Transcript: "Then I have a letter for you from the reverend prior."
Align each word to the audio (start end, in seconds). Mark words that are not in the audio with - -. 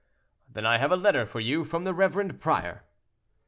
"Then 0.49 0.65
I 0.65 0.79
have 0.79 0.91
a 0.91 0.95
letter 0.95 1.27
for 1.27 1.39
you 1.39 1.63
from 1.63 1.83
the 1.83 1.93
reverend 1.93 2.39
prior." 2.41 2.85